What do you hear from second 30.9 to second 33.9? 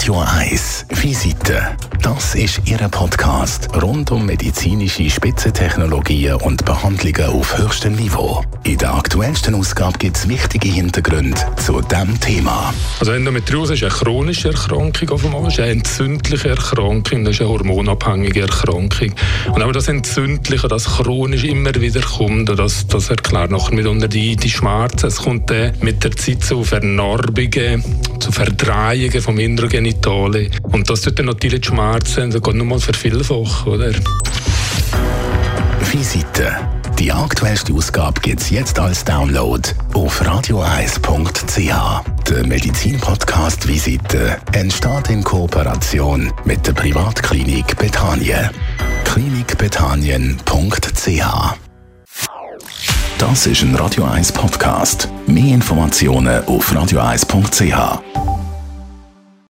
tut dann natürlich die Schmerzen, das geht nochmal vervielfachen, oder?